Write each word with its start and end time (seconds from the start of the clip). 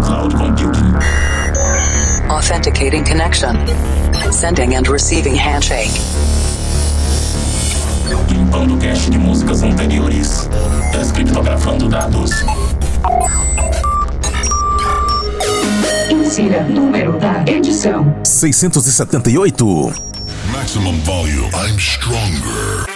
cloud 0.00 0.34
computing. 0.34 0.94
Authenticating 2.30 3.04
connection. 3.04 3.56
Sending 4.30 4.74
and 4.74 4.88
receiving 4.88 5.34
handshake. 5.34 5.90
Limpando 8.28 8.76
cache 8.78 9.10
de 9.10 9.18
músicas 9.18 9.62
anteriores. 9.62 10.48
Descriptografando 10.92 11.88
dados. 11.88 12.30
Insira 16.10 16.62
número 16.64 17.18
da 17.18 17.44
edição: 17.46 18.14
678. 18.24 19.92
Maximum 20.52 20.98
volume. 21.02 21.50
I'm 21.54 21.78
stronger. 21.78 22.89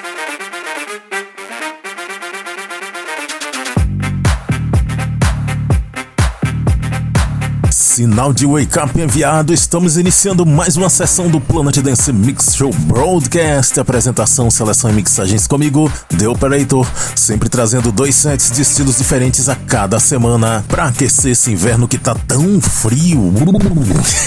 Sinal 8.04 8.34
de 8.34 8.44
Wake 8.44 8.78
Up 8.78 9.00
enviado, 9.00 9.54
estamos 9.54 9.96
iniciando 9.96 10.44
mais 10.44 10.76
uma 10.76 10.90
sessão 10.90 11.26
do 11.26 11.40
Planet 11.40 11.78
Dance 11.78 12.12
Mix 12.12 12.54
Show 12.54 12.70
Broadcast. 12.70 13.80
Apresentação, 13.80 14.50
seleção 14.50 14.90
e 14.90 14.92
mixagens 14.92 15.46
comigo, 15.46 15.90
The 16.18 16.28
Operator, 16.28 16.86
sempre 17.16 17.48
trazendo 17.48 17.90
dois 17.90 18.14
sets 18.14 18.50
de 18.50 18.60
estilos 18.60 18.98
diferentes 18.98 19.48
a 19.48 19.56
cada 19.56 19.98
semana 19.98 20.62
para 20.68 20.84
aquecer 20.84 21.32
esse 21.32 21.50
inverno 21.50 21.88
que 21.88 21.96
tá 21.96 22.14
tão 22.28 22.60
frio. 22.60 23.32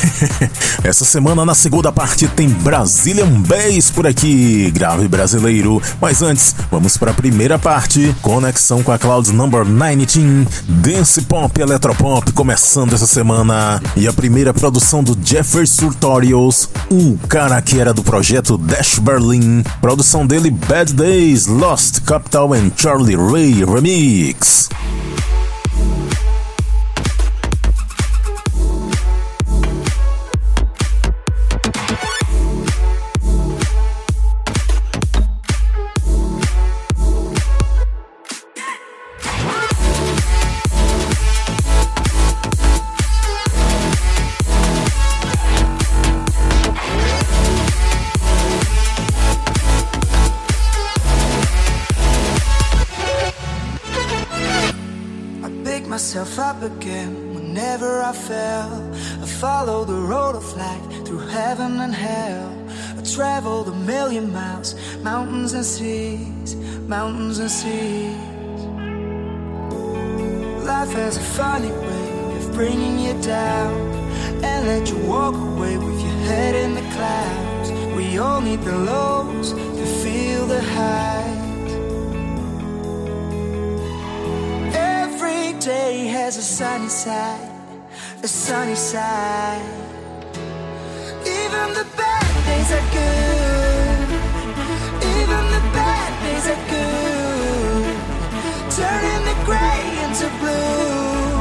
Essa 0.84 1.06
semana, 1.06 1.46
na 1.46 1.54
segunda 1.54 1.92
parte, 1.92 2.28
tem 2.30 2.50
Brazilian 2.50 3.30
Bass 3.42 3.92
por 3.94 4.08
aqui, 4.08 4.72
grave 4.72 5.08
brasileiro. 5.08 5.80
Mas 6.02 6.24
antes, 6.24 6.56
vamos 6.72 6.98
para 6.98 7.12
a 7.12 7.14
primeira 7.14 7.60
parte, 7.60 8.16
conexão 8.24 8.82
com 8.82 8.92
a 8.92 8.98
Clouds 8.98 9.32
Number 9.32 9.64
19, 9.64 10.48
Dance 10.68 11.22
Pop 11.22 11.62
Electropop, 11.62 12.32
começando 12.32 12.94
essa 12.94 13.06
semana. 13.06 13.67
E 13.96 14.08
a 14.08 14.14
primeira 14.14 14.54
produção 14.54 15.04
do 15.04 15.18
Jeffrey 15.24 15.68
Surtorios, 15.68 16.70
o 16.90 17.18
cara 17.28 17.62
que 17.62 17.80
era 17.80 17.94
do 17.94 18.04
projeto 18.04 18.58
Dash 18.58 19.00
Berlin. 19.00 19.64
Produção 19.82 20.26
dele 20.26 20.52
Bad 20.52 20.94
Days, 20.94 21.48
Lost 21.48 22.02
Capital 22.02 22.54
and 22.54 22.72
Charlie 22.76 23.16
Ray 23.16 23.64
Remix. 23.64 24.70
Myself 55.98 56.38
up 56.38 56.62
again 56.62 57.34
whenever 57.34 58.04
I 58.04 58.14
fell. 58.14 58.72
I 59.24 59.26
follow 59.26 59.84
the 59.84 60.00
road 60.14 60.36
of 60.36 60.46
light 60.56 60.88
through 61.06 61.26
heaven 61.40 61.80
and 61.80 61.92
hell. 61.92 62.50
I 63.00 63.02
traveled 63.02 63.68
a 63.68 63.74
million 63.74 64.32
miles, 64.32 64.76
mountains 65.02 65.54
and 65.54 65.66
seas, 65.66 66.56
mountains 66.88 67.40
and 67.40 67.50
seas. 67.50 68.62
Life 70.72 70.92
has 71.02 71.18
a 71.18 71.28
funny 71.40 71.72
way 71.72 72.10
of 72.38 72.54
bringing 72.54 73.00
you 73.00 73.20
down 73.24 73.74
and 74.44 74.68
let 74.68 74.92
you 74.92 75.00
walk 75.08 75.34
away 75.34 75.78
with 75.78 76.00
your 76.00 76.20
head 76.30 76.54
in 76.54 76.76
the 76.76 76.86
clouds. 76.96 77.72
We 77.98 78.20
all 78.20 78.40
need 78.40 78.62
the 78.62 78.78
lows 78.78 79.54
to 79.54 79.86
feel 80.04 80.46
the 80.46 80.62
highs. 80.62 81.47
Day 85.68 86.06
has 86.06 86.38
a 86.38 86.42
sunny 86.42 86.88
side, 86.88 87.52
a 88.24 88.28
sunny 88.28 88.74
side. 88.74 89.62
Even 91.40 91.68
the 91.80 91.86
bad 92.00 92.32
days 92.48 92.72
are 92.78 92.88
good. 93.00 94.10
Even 95.18 95.44
the 95.56 95.64
bad 95.76 96.12
days 96.24 96.48
are 96.54 96.64
good. 96.76 97.96
Turning 98.80 99.24
the 99.30 99.38
gray 99.48 99.84
into 100.04 100.28
blue. 100.40 101.36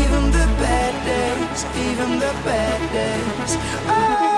Even 0.00 0.22
the 0.38 0.46
bad 0.60 0.94
days, 1.10 1.60
even 1.88 2.10
the 2.18 2.32
bad 2.44 2.80
days. 2.92 3.56
Oh. 3.88 4.29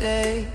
Days. 0.00 0.46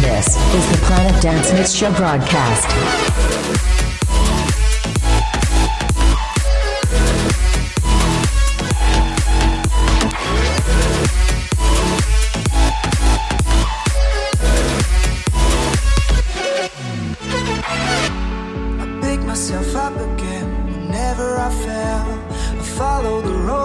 This 0.00 0.36
is 0.36 0.70
the 0.70 0.78
Planet 0.86 1.22
Dance 1.22 1.52
Mix 1.54 1.72
Show 1.72 1.92
broadcast. 1.94 3.33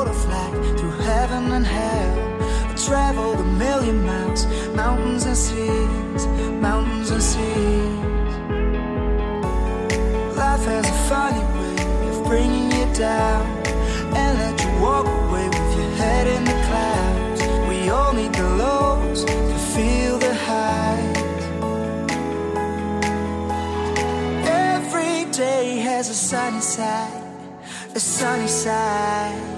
Road 0.05 0.79
through 0.79 0.91
heaven 0.91 1.51
and 1.51 1.65
hell. 1.65 2.41
I 2.69 2.75
traveled 2.75 3.39
a 3.39 3.43
million 3.43 4.05
miles, 4.05 4.45
mountains 4.75 5.25
and 5.25 5.37
seas, 5.37 6.27
mountains 6.67 7.09
and 7.11 7.21
seas. 7.21 8.33
Life 10.37 10.65
has 10.65 10.85
a 10.87 10.97
funny 11.09 11.43
way 11.55 12.09
of 12.09 12.23
bringing 12.25 12.71
you 12.71 12.85
down 12.93 13.45
and 14.19 14.39
let 14.39 14.55
you 14.63 14.71
walk 14.81 15.05
away 15.05 15.47
with 15.47 15.77
your 15.77 15.91
head 16.01 16.27
in 16.27 16.43
the 16.45 16.57
clouds. 16.67 17.41
We 17.69 17.89
all 17.89 18.13
need 18.13 18.33
the 18.33 18.49
lows 18.63 19.25
to 19.25 19.57
feel 19.73 20.17
the 20.17 20.33
highs. 20.33 21.43
Every 24.47 25.31
day 25.31 25.77
has 25.77 26.09
a 26.09 26.13
sunny 26.13 26.61
side, 26.61 27.23
a 27.95 27.99
sunny 27.99 28.47
side. 28.47 29.48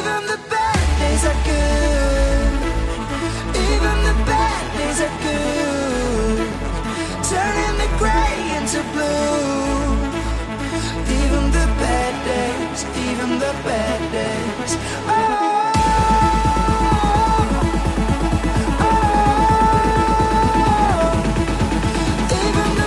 Even 0.00 0.24
the 0.26 0.40
bad 0.48 0.98
days 0.98 1.24
are 1.26 1.40
good. 1.44 2.52
Even 3.68 3.96
the 4.08 4.14
bad 4.24 4.64
days 4.78 5.00
are 5.06 5.16
good. 5.26 6.48
Turning 7.28 7.76
the 7.82 7.88
gray 8.00 8.38
into 8.56 8.80
blue. 8.94 9.92
Even 11.20 11.44
the 11.52 11.66
bad 11.82 12.14
days, 12.24 12.80
even 13.08 13.30
the 13.44 13.52
bad 13.62 14.00
days. 14.10 14.72
Oh. 15.06 15.66
Even 22.32 22.80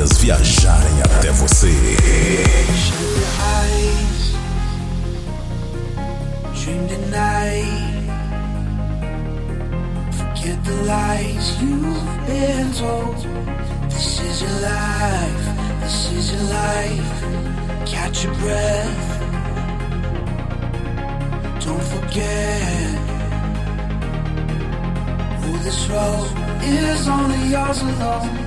energias 0.00 0.18
viajarem 0.18 1.02
até 1.04 1.30
você. 1.32 1.68
Forget 10.12 10.64
the 10.64 10.72
lies 10.86 11.60
you've 11.60 12.02
been 12.26 12.72
told. 12.72 13.16
This 13.90 14.20
is 14.20 14.40
your 14.40 14.60
life, 14.62 15.44
this 15.82 16.10
is 16.12 16.32
your 16.32 16.42
life. 16.44 17.24
Catch 17.84 18.24
your 18.24 18.34
breath. 18.36 19.20
Don't 21.62 21.82
forget. 21.82 22.60
Oh, 25.44 25.58
this 25.62 25.88
road 25.90 26.30
is 26.62 27.06
only 27.06 27.50
yours 27.50 27.82
alone. 27.82 28.39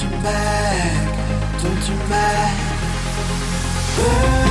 turn 0.00 0.22
back, 0.22 1.60
don't 1.60 1.82
turn 1.82 2.08
back. 2.08 2.56
Burn. 3.96 4.49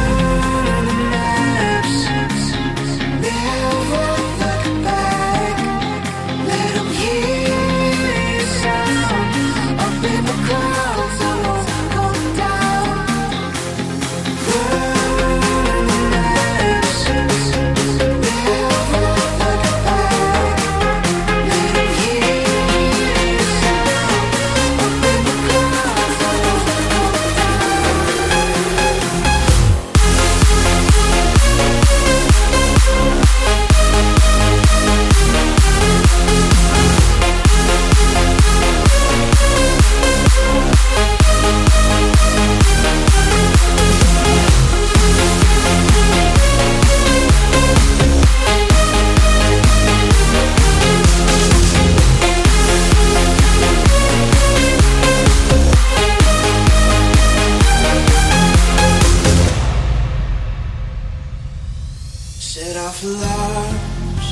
Set 62.52 62.78
off 62.78 63.04
alarms, 63.04 64.28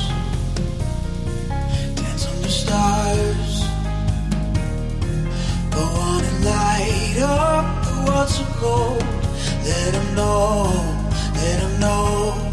dance 1.94 2.26
under 2.26 2.48
stars, 2.48 3.62
go 5.70 5.82
on 5.82 6.24
and 6.24 6.44
light 6.44 7.18
up 7.22 7.84
the 7.86 8.10
world 8.10 8.28
so 8.28 8.44
cold. 8.58 9.04
Let 9.62 9.92
them 9.92 10.14
know, 10.16 10.66
let 11.34 11.60
them 11.60 11.74
know, 11.78 12.50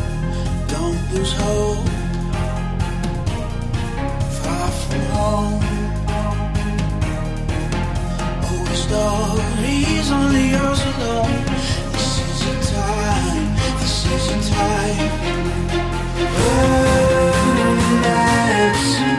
don't 0.67 0.99
lose 1.11 1.33
hope. 1.33 1.89
Far 4.37 4.69
from 4.69 5.01
home, 5.17 5.63
old 8.51 8.75
stories, 8.85 10.11
only 10.11 10.45
yours 10.51 10.81
alone. 10.85 11.74
Time. 14.15 15.11
Oh, 16.37 17.31
nice. 18.01 19.14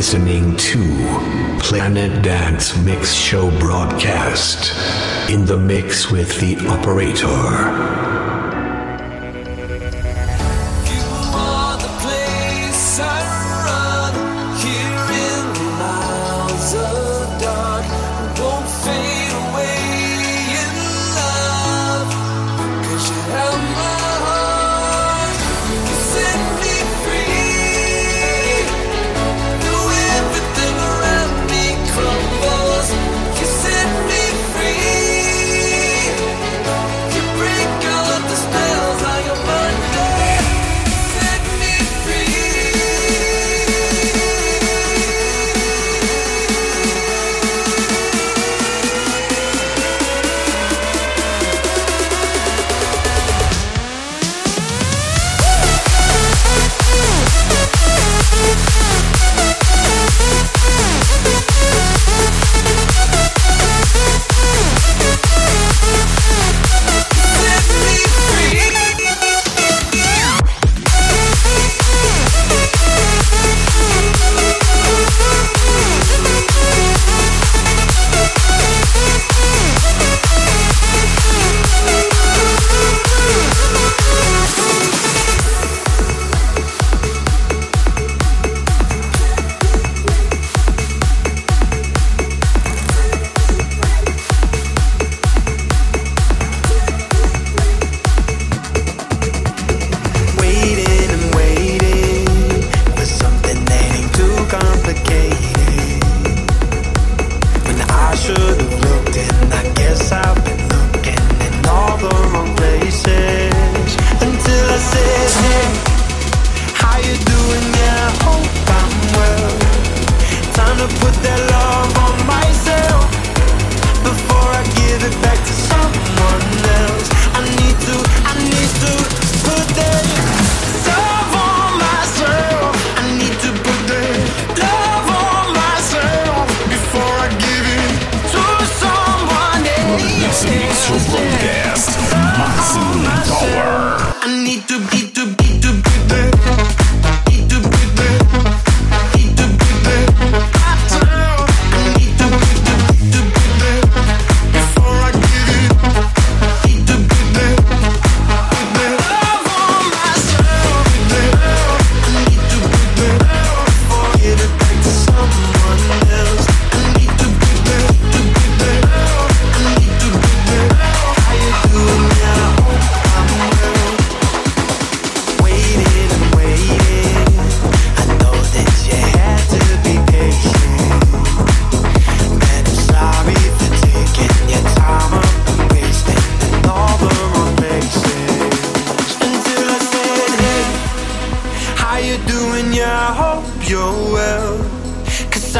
listening 0.00 0.56
to 0.56 0.78
Planet 1.60 2.22
Dance 2.22 2.74
Mix 2.86 3.12
Show 3.12 3.50
broadcast 3.58 4.72
in 5.28 5.44
the 5.44 5.58
mix 5.58 6.10
with 6.10 6.40
the 6.40 6.56
operator. 6.68 8.29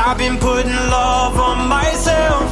I've 0.03 0.17
been 0.17 0.39
putting 0.39 0.73
love 0.73 1.39
on 1.39 1.69
myself. 1.69 2.49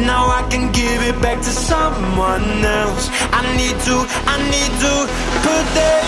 Now 0.00 0.26
I 0.26 0.42
can 0.50 0.72
give 0.72 1.02
it 1.02 1.20
back 1.22 1.38
to 1.38 1.52
someone 1.70 2.42
else. 2.64 3.08
I 3.30 3.42
need 3.56 3.78
to, 3.86 3.96
I 4.26 4.36
need 4.50 4.72
to 4.82 4.94
put 5.46 5.64
that 5.78 6.02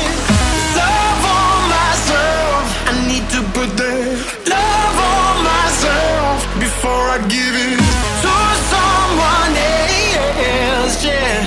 love 0.75 1.23
on 1.39 1.59
myself. 1.79 2.63
I 2.91 2.93
need 3.07 3.27
to 3.31 3.41
put 3.55 3.71
that 3.79 4.11
love 4.51 4.99
on 5.15 5.35
myself 5.55 6.37
before 6.59 7.05
I 7.15 7.19
give 7.31 7.55
it 7.71 7.79
to 8.27 8.35
someone 8.75 9.55
else. 9.55 10.99
Yeah, 11.07 11.47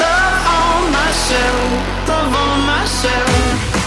love 0.00 0.40
on 0.56 0.80
myself, 0.98 1.68
love 2.08 2.32
on 2.32 2.58
myself. 2.64 3.77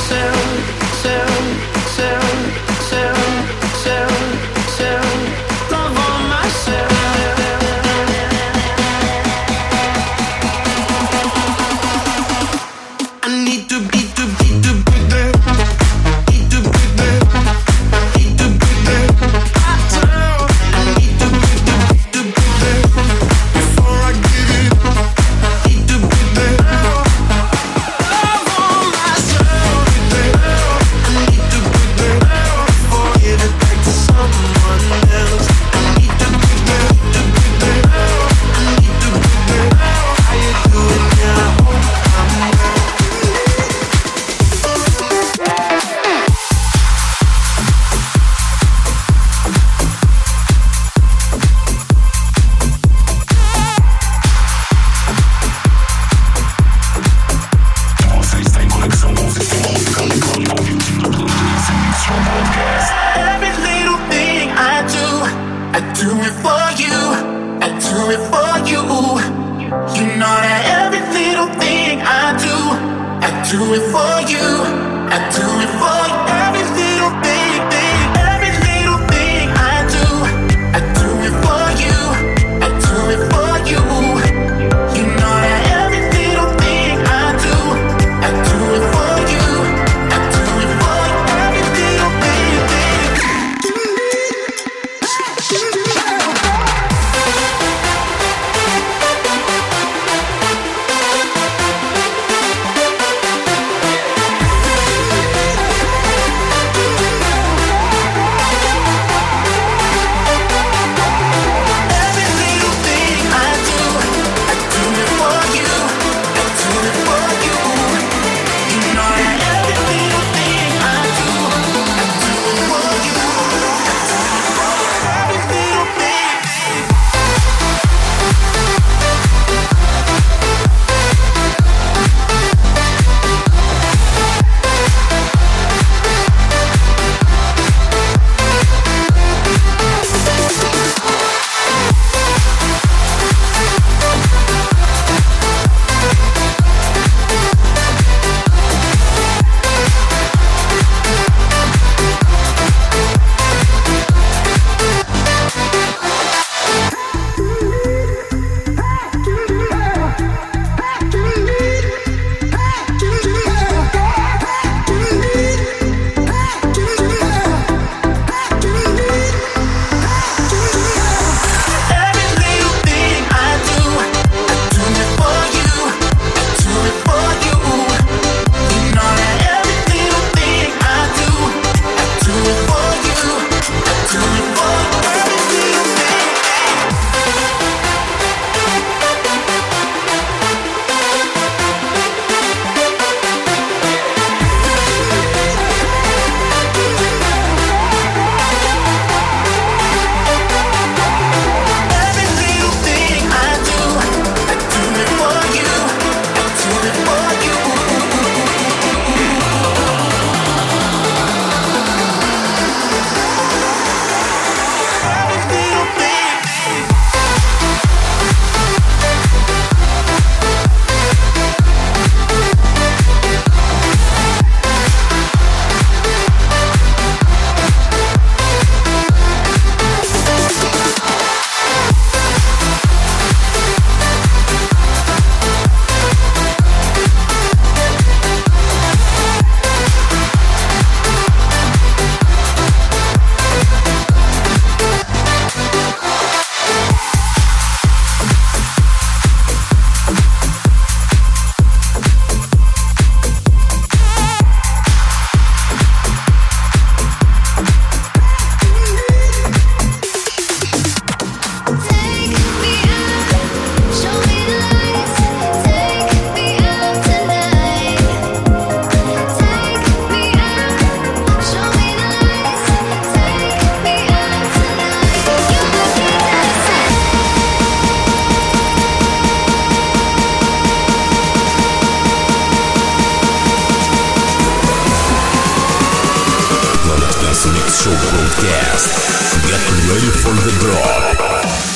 Show 287.82 287.90
Broadcast. 287.90 289.44
Get 289.48 289.60
ready 289.90 290.12
for 290.22 290.36
the 290.36 290.52
drop. 290.60 291.71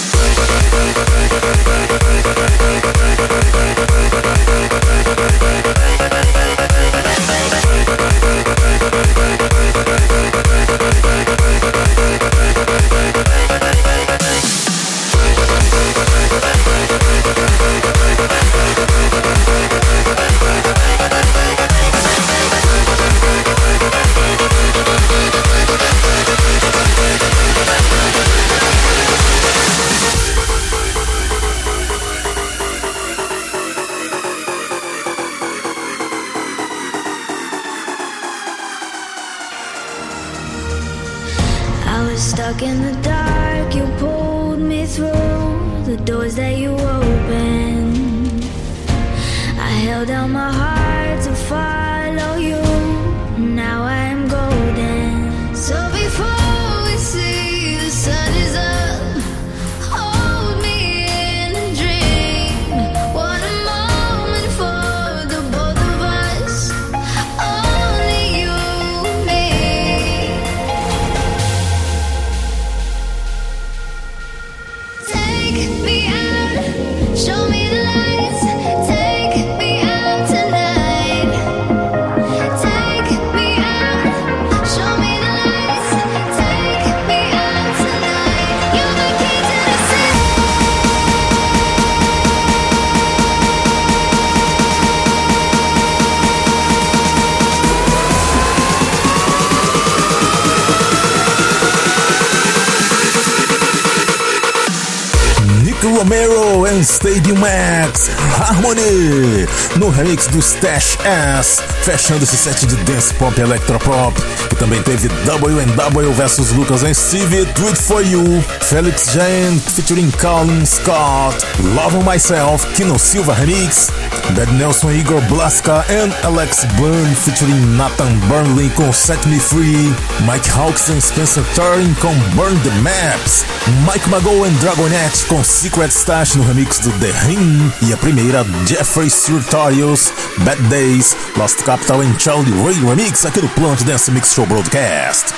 Romero 106.05 106.65
and 106.65 106.85
Stadium 106.85 107.39
Max 107.39 108.09
Harmony 108.11 109.45
no 109.79 109.89
remix 109.91 110.31
do 110.31 110.39
Stash 110.39 110.97
S, 110.99 111.61
fechando 111.85 112.23
esse 112.23 112.35
set 112.35 112.65
de 112.65 112.75
dance 112.77 113.13
pop 113.13 113.39
e 113.39 113.43
electropop, 113.43 114.19
que 114.49 114.55
também 114.55 114.81
teve 114.81 115.07
WNW 115.07 116.11
vs 116.13 116.49
Lucas 116.53 116.81
and 116.81 116.95
Steve, 116.95 117.45
Do 117.45 117.67
It 117.67 117.79
For 117.79 118.01
You, 118.01 118.23
Felix 118.61 119.11
Jane 119.13 119.59
featuring 119.59 120.09
Colin 120.19 120.65
Scott, 120.65 121.45
Love 121.75 122.03
Myself, 122.03 122.65
Kino 122.73 122.97
Silva 122.97 123.35
remix, 123.35 123.91
Bad 124.35 124.51
Nelson 124.53 124.93
Igor 124.93 125.21
Blaska 125.29 125.85
and 125.87 126.11
Alex 126.23 126.65
Byrne 126.79 127.13
featuring 127.13 127.77
Nathan 127.77 128.19
Burnley 128.27 128.71
com 128.71 128.91
Set 128.91 129.23
Me 129.27 129.37
Free, 129.37 129.93
Mike 130.25 130.49
Hawks 130.49 130.89
and 130.89 131.01
Spencer 131.01 131.43
Turing 131.53 131.93
com 132.01 132.15
Burn 132.35 132.57
the 132.63 132.71
Maps, 132.81 133.45
Mike 133.85 134.09
Mago 134.09 134.43
and 134.43 134.57
Dragonette 134.59 135.23
com 135.27 135.43
Secret 135.43 135.91
Stash 135.91 136.35
no 136.35 136.43
remix 136.45 136.79
do 136.79 136.91
The 136.93 137.11
Ring 137.27 137.71
e 137.83 137.93
a 137.93 137.97
primeira 137.97 138.43
Jeffrey 138.65 139.11
Surtorius, 139.11 140.11
Bad 140.39 140.59
Days, 140.69 141.15
Lost 141.37 141.63
Capital 141.75 142.03
and 142.03 142.17
Charlie 142.17 142.63
Ray 142.63 142.79
remix 142.85 143.25
aqui 143.25 143.41
do 143.41 143.49
Plant 143.49 143.81
Dance 143.83 144.09
Mix 144.09 144.33
Show 144.33 144.45
Broadcast. 144.45 145.33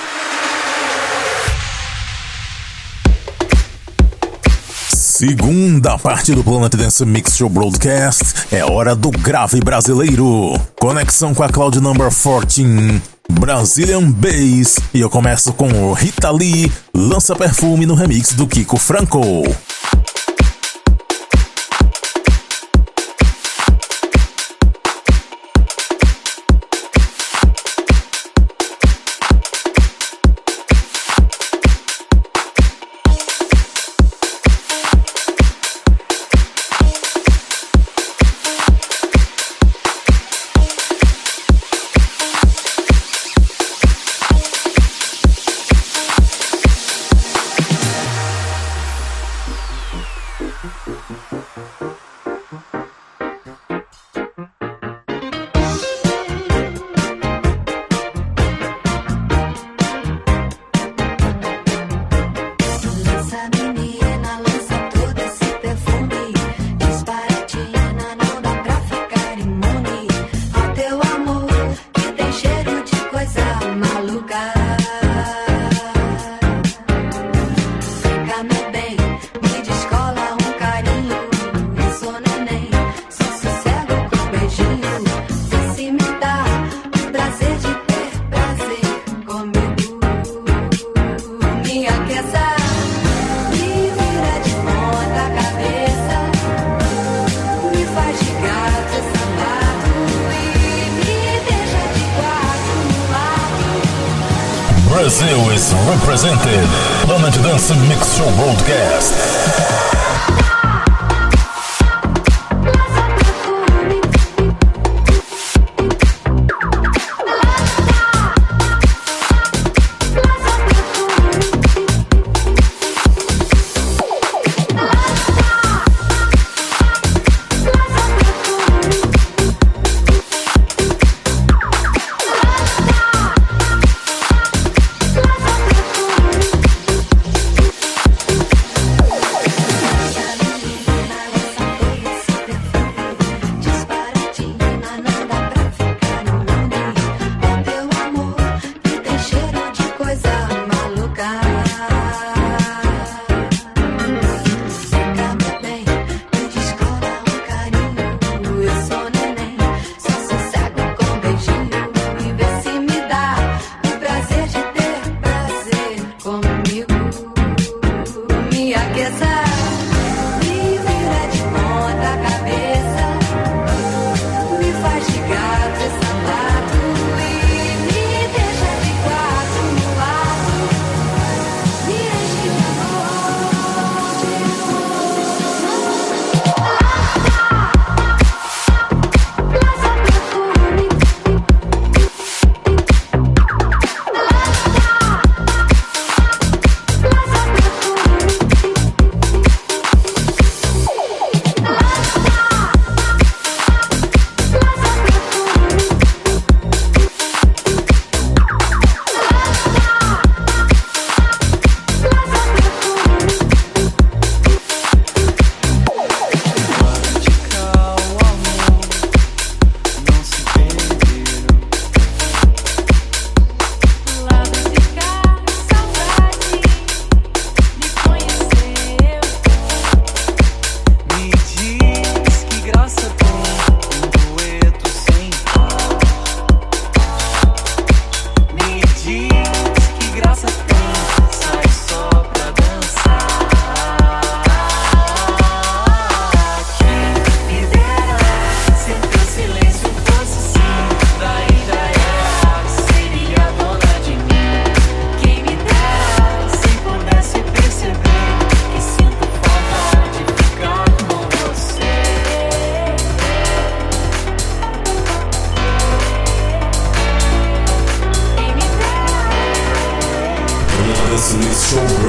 Segunda 4.94 5.98
parte 5.98 6.36
do 6.36 6.44
Planet 6.44 6.76
Dance 6.76 7.04
Mix 7.04 7.36
Show 7.36 7.50
Broadcast 7.50 8.46
é 8.52 8.64
hora 8.64 8.96
do 8.96 9.10
grave 9.10 9.60
brasileiro. 9.62 10.54
Conexão 10.80 11.34
com 11.34 11.42
a 11.42 11.50
Cloud 11.50 11.82
Number 11.82 12.12
14, 12.12 13.02
Brazilian 13.32 14.12
Bass. 14.12 14.78
E 14.94 15.02
eu 15.02 15.10
começo 15.10 15.54
com 15.54 15.92
Rita 15.94 16.30
Lee, 16.30 16.72
lança 16.94 17.36
perfume 17.36 17.88
no 17.88 17.96
remix 17.96 18.34
do 18.34 18.46
Kiko 18.46 18.78
Franco. 18.78 19.44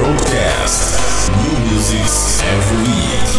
Broadcast. 0.09 1.31
New 1.43 1.59
music 1.69 2.43
every 2.43 2.81
week. 2.81 3.38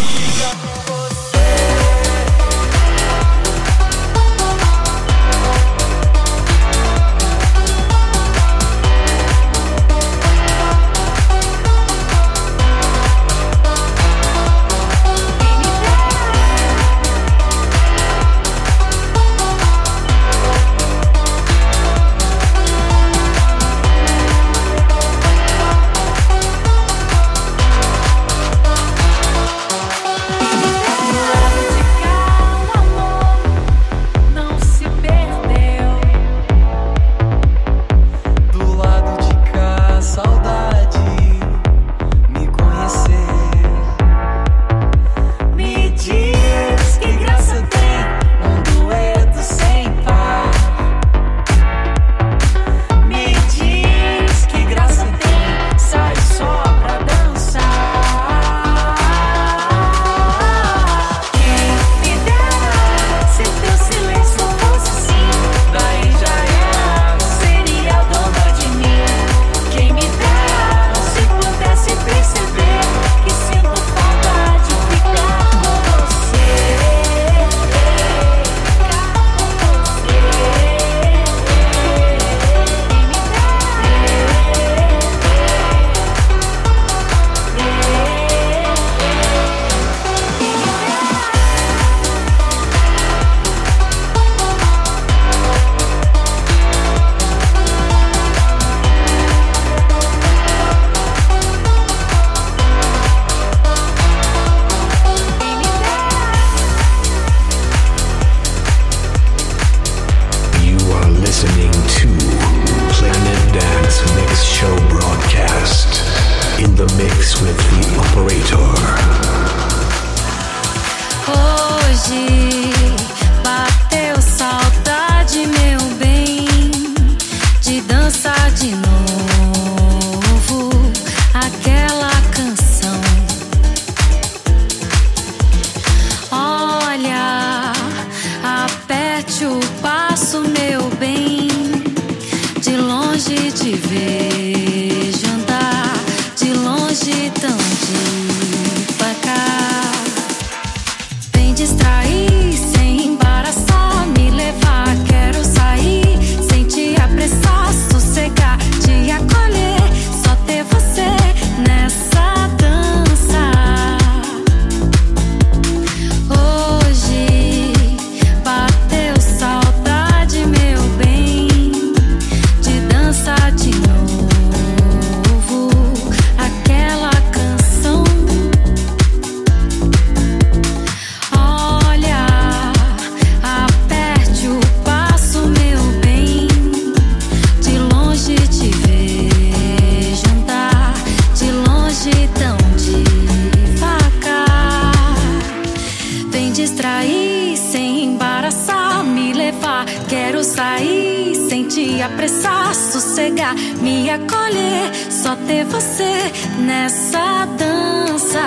distrair 196.61 197.57
sem 197.57 198.05
embaraçar, 198.05 199.03
me 199.03 199.33
levar. 199.33 199.87
Quero 200.09 200.45
sair 200.45 201.35
sem 201.49 201.67
te 201.67 202.03
apressar, 202.03 202.75
sossegar, 202.75 203.55
me 203.81 204.11
acolher. 204.11 204.91
Só 205.11 205.37
ter 205.37 205.65
você 205.65 206.31
nessa 206.59 207.47
dança. 207.57 208.47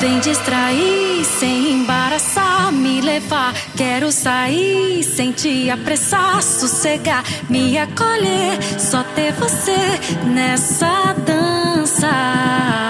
Vem 0.00 0.18
distrair 0.20 1.24
sem 1.38 1.72
embaraçar, 1.72 2.72
me 2.72 3.02
levar. 3.02 3.52
Quero 3.76 4.10
sair 4.10 5.02
sem 5.02 5.32
te 5.32 5.68
apressar, 5.68 6.42
sossegar, 6.42 7.22
me 7.50 7.76
acolher. 7.76 8.58
Só 8.78 9.02
ter 9.14 9.32
você 9.32 9.76
nessa 10.24 11.14
dança. 11.26 12.87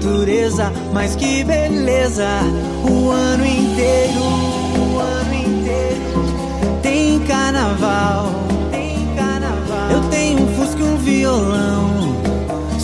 natureza, 0.00 0.72
mas 0.92 1.14
que 1.14 1.44
beleza! 1.44 2.26
O 2.88 3.10
ano 3.10 3.44
inteiro, 3.44 4.20
tem 6.82 7.20
carnaval. 7.20 8.30
Tem 8.70 8.96
carnaval. 9.14 9.90
Eu 9.90 10.00
tenho 10.10 10.42
um 10.42 10.54
fusco 10.54 10.80
e 10.80 10.82
um 10.82 10.96
violão. 10.96 12.16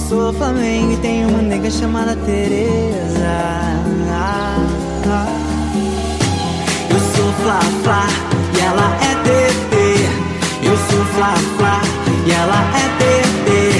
Sou 0.08 0.32
flamengo 0.34 0.92
e 0.92 0.96
tenho 0.98 1.28
uma 1.28 1.42
nega 1.42 1.70
chamada 1.70 2.14
Teresa. 2.26 3.26
Ah, 4.10 4.58
ah. 5.06 5.26
Eu 6.90 6.98
sou 6.98 7.32
Fla 7.42 7.60
Fla 7.82 8.06
e 8.54 8.60
ela 8.60 8.96
é 9.02 9.14
TT. 9.24 9.74
Eu 10.62 10.76
sou 10.76 11.04
Fla 11.14 11.34
Fla 11.56 11.80
e 12.26 12.30
ela 12.30 12.60
é 12.76 12.86
TT. 12.98 13.75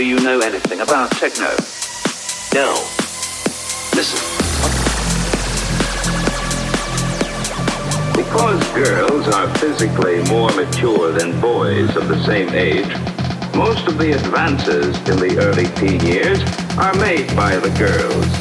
Do 0.00 0.06
you 0.06 0.18
know 0.20 0.40
anything 0.40 0.80
about 0.80 1.10
techno? 1.10 1.50
No. 2.54 2.72
Listen. 3.94 4.18
Because 8.16 8.66
girls 8.72 9.28
are 9.28 9.54
physically 9.58 10.24
more 10.30 10.50
mature 10.52 11.12
than 11.12 11.38
boys 11.38 11.94
of 11.96 12.08
the 12.08 12.18
same 12.24 12.48
age, 12.48 12.88
most 13.54 13.86
of 13.88 13.98
the 13.98 14.12
advances 14.12 14.96
in 15.06 15.18
the 15.18 15.36
early 15.38 15.66
teen 15.76 16.00
years 16.00 16.40
are 16.78 16.94
made 16.94 17.36
by 17.36 17.56
the 17.56 17.68
girls. 17.78 18.39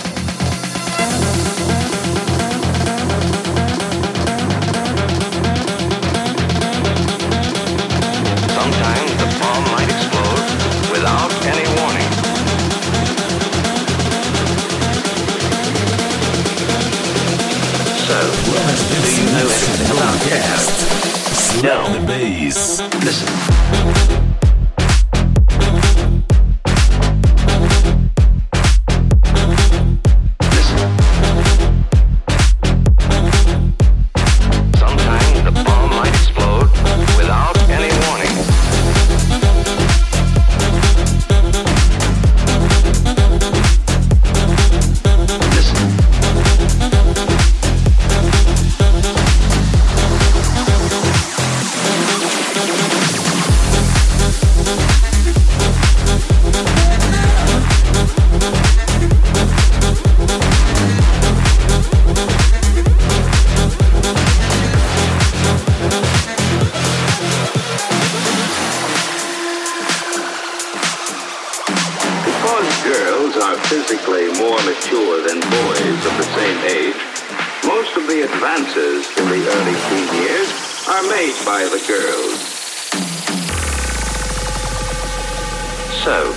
So, 86.09 86.35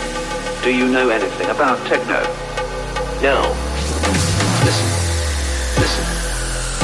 do 0.63 0.71
you 0.71 0.87
know 0.87 1.09
anything 1.09 1.49
about 1.49 1.79
techno? 1.87 2.21
No. 3.23 3.41
Listen. 4.67 4.89
Listen. 5.81 6.05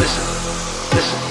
Listen. 0.00 0.96
Listen. 0.96 1.27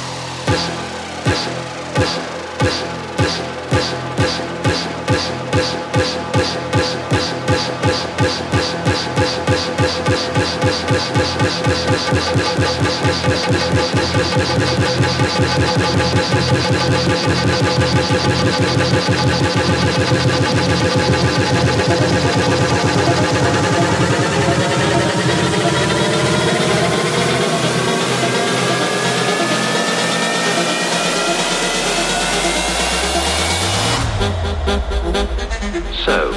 So, 36.08 36.32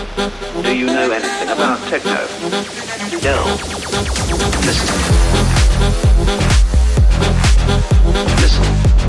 do 0.62 0.76
you 0.76 0.86
know 0.86 1.12
anything 1.12 1.48
about 1.48 1.78
techno? 1.88 2.79
No. 3.10 3.44
Listen. 4.64 4.86
Listen. 8.40 8.99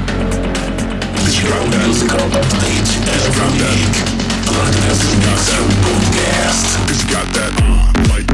that. 0.00 1.36
you 1.36 1.48
got 1.48 1.70
that. 1.70 1.86
Musical 1.86 2.18
update 2.36 2.90
every 3.08 3.50
week. 3.56 3.96
Like 4.52 4.76
this, 4.84 5.00
not 5.24 5.40
that. 5.46 6.56
Bitch, 6.86 7.04
got 7.12 7.26
that. 7.34 7.52
Like 8.08 8.25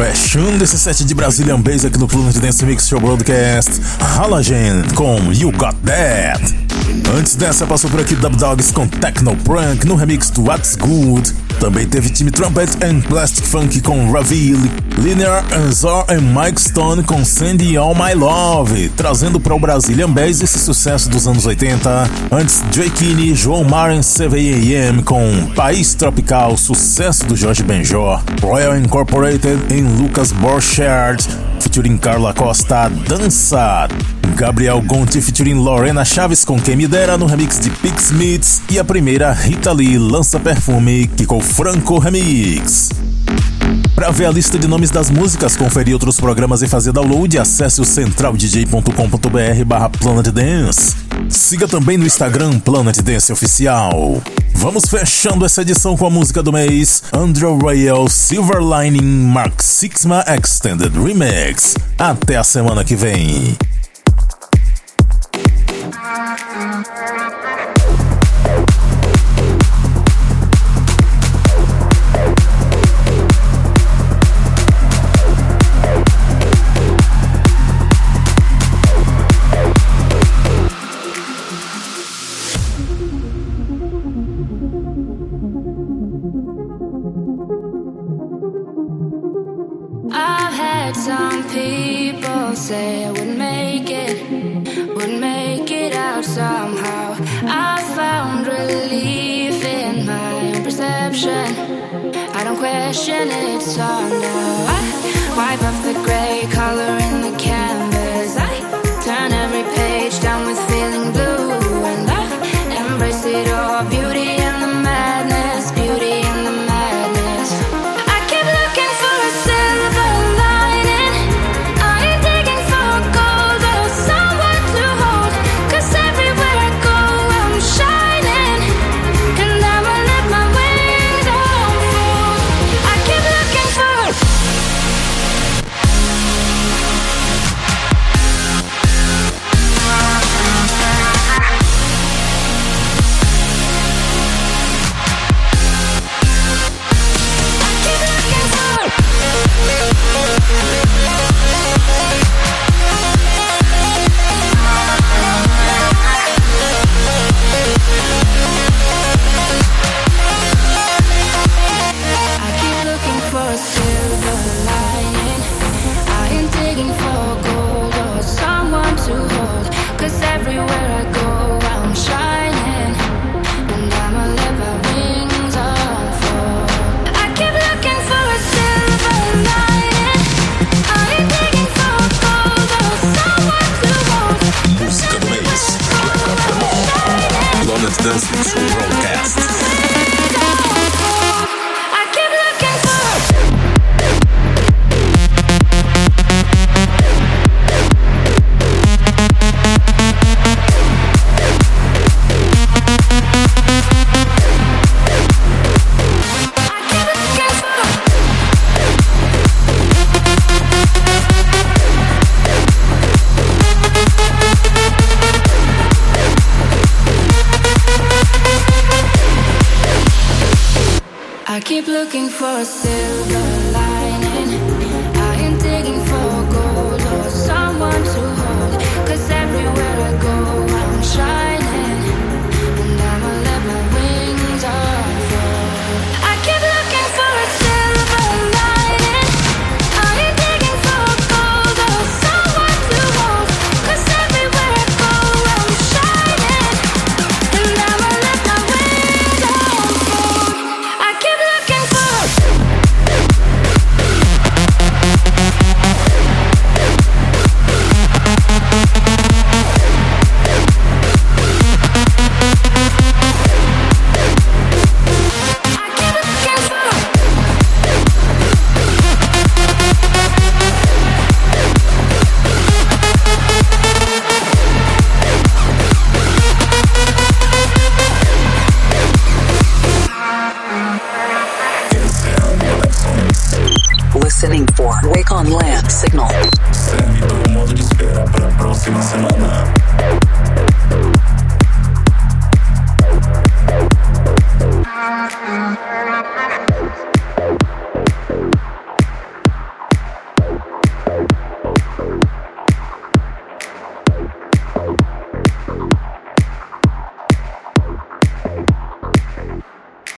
Fechando 0.00 0.64
esse 0.64 0.78
set 0.78 1.04
de 1.04 1.14
Brazilian 1.14 1.60
Bass 1.60 1.84
aqui 1.84 1.98
no 1.98 2.08
Planet 2.08 2.34
Dance 2.38 2.64
Mix 2.64 2.88
Show 2.88 2.98
Broadcast, 2.98 3.70
Halogen 4.00 4.82
com 4.94 5.30
You 5.30 5.52
Got 5.52 5.76
That. 5.84 6.42
Antes 7.14 7.36
dessa, 7.36 7.66
passou 7.66 7.90
por 7.90 8.00
aqui 8.00 8.14
Dub 8.14 8.34
Dogs 8.36 8.72
com 8.72 8.88
Techno 8.88 9.36
Prank 9.36 9.86
no 9.86 9.96
remix 9.96 10.30
do 10.30 10.42
What's 10.44 10.74
Good. 10.74 11.34
Também 11.58 11.86
teve 11.86 12.08
time 12.10 12.30
Trumpet 12.30 12.70
and 12.84 13.00
Plastic 13.02 13.44
Funk 13.44 13.80
com 13.80 14.10
Ravil, 14.10 14.58
Linear 14.98 15.44
Anzor 15.54 16.06
e 16.08 16.20
Mike 16.20 16.60
Stone 16.60 17.02
com 17.02 17.24
Sandy 17.24 17.76
All 17.76 17.94
My 17.94 18.14
Love, 18.14 18.90
trazendo 18.90 19.40
para 19.40 19.54
o 19.54 19.58
Brazilian 19.58 20.10
Bass 20.10 20.40
esse 20.40 20.58
sucesso 20.58 21.08
dos 21.08 21.26
anos 21.26 21.46
80. 21.46 22.10
Antes, 22.30 22.62
Drake 22.72 23.04
e 23.04 23.34
João 23.34 23.64
Maren 23.64 24.00
7am 24.00 25.02
com 25.04 25.50
País 25.54 25.94
Tropical, 25.94 26.56
sucesso 26.56 27.24
do 27.26 27.36
Jorge 27.36 27.62
Benjor. 27.62 28.22
Royal 28.42 28.76
Incorporated 28.78 29.58
em 29.70 29.82
Lucas 29.82 30.32
Borchardt, 30.32 31.28
featuring 31.60 31.98
Carla 31.98 32.32
Costa, 32.32 32.88
Dança. 32.88 33.88
Gabriel 34.40 34.80
Gonti 34.80 35.20
featuring 35.20 35.54
Lorena 35.54 36.04
Chaves 36.04 36.44
com 36.44 36.58
Quem 36.58 36.74
Me 36.74 36.86
Dera 36.86 37.18
no 37.18 37.26
remix 37.26 37.60
de 37.60 37.68
Pix 37.68 38.04
Smiths 38.04 38.62
e 38.70 38.78
a 38.78 38.84
primeira 38.84 39.32
Rita 39.32 39.72
Lee 39.72 39.98
lança 39.98 40.40
perfume 40.40 41.06
Franco 41.40 41.98
Remix. 41.98 42.90
Para 43.94 44.10
ver 44.10 44.26
a 44.26 44.30
lista 44.30 44.58
de 44.58 44.66
nomes 44.66 44.90
das 44.90 45.10
músicas, 45.10 45.56
conferir 45.56 45.92
outros 45.92 46.18
programas 46.18 46.62
e 46.62 46.68
fazer 46.68 46.92
download, 46.92 47.38
acesse 47.38 47.80
o 47.80 47.84
centraldj.com.br 47.84 49.64
barra 49.66 49.90
Planet 49.90 50.28
Dance. 50.28 50.96
Siga 51.28 51.68
também 51.68 51.98
no 51.98 52.06
Instagram 52.06 52.58
Planet 52.60 52.96
Dance 53.02 53.32
Oficial. 53.32 54.22
Vamos 54.54 54.84
fechando 54.86 55.44
essa 55.44 55.62
edição 55.62 55.96
com 55.96 56.06
a 56.06 56.10
música 56.10 56.42
do 56.42 56.52
mês, 56.52 57.02
Andrew 57.12 57.58
Royal 57.58 58.08
Silver 58.08 58.60
Lining 58.60 59.26
Mark 59.26 59.62
Sixma 59.62 60.24
Extended 60.26 60.92
Remix. 60.94 61.74
Até 61.98 62.36
a 62.36 62.44
semana 62.44 62.84
que 62.84 62.96
vem. 62.96 63.56
Don't 103.06 103.28
question 103.28 103.30
it, 103.30 103.76
now 103.78 105.36
wipe 105.36 105.62
off 105.62 105.82
the 105.84 105.94
gray 106.04 106.46
color 106.52 106.99